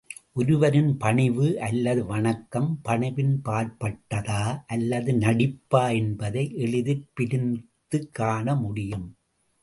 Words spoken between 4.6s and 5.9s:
அல்லது நடிப்பா